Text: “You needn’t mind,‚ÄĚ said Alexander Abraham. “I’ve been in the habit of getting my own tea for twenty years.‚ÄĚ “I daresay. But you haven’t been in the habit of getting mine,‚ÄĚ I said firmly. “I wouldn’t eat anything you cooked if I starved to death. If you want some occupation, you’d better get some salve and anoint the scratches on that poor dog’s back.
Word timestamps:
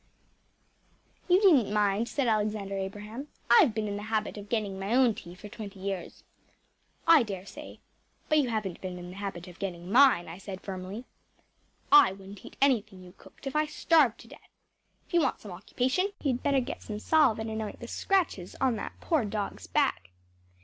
“You 1.29 1.37
needn’t 1.45 1.71
mind,‚ÄĚ 1.71 2.07
said 2.09 2.27
Alexander 2.27 2.75
Abraham. 2.75 3.27
“I’ve 3.51 3.71
been 3.75 3.87
in 3.87 3.97
the 3.97 4.01
habit 4.09 4.35
of 4.35 4.49
getting 4.49 4.79
my 4.79 4.95
own 4.95 5.13
tea 5.13 5.35
for 5.35 5.47
twenty 5.47 5.79
years.‚ÄĚ 5.79 6.23
“I 7.07 7.21
daresay. 7.21 7.77
But 8.27 8.39
you 8.39 8.49
haven’t 8.49 8.81
been 8.81 8.97
in 8.97 9.11
the 9.11 9.17
habit 9.17 9.47
of 9.47 9.59
getting 9.59 9.91
mine,‚ÄĚ 9.91 10.27
I 10.29 10.37
said 10.39 10.61
firmly. 10.61 11.05
“I 11.91 12.13
wouldn’t 12.13 12.43
eat 12.43 12.57
anything 12.59 13.03
you 13.03 13.11
cooked 13.19 13.45
if 13.45 13.55
I 13.55 13.67
starved 13.67 14.19
to 14.21 14.27
death. 14.27 14.49
If 15.05 15.13
you 15.13 15.21
want 15.21 15.39
some 15.39 15.51
occupation, 15.51 16.13
you’d 16.23 16.41
better 16.41 16.61
get 16.61 16.81
some 16.81 16.97
salve 16.97 17.37
and 17.37 17.51
anoint 17.51 17.79
the 17.79 17.87
scratches 17.87 18.55
on 18.59 18.77
that 18.77 18.99
poor 19.01 19.23
dog’s 19.23 19.67
back. 19.67 20.09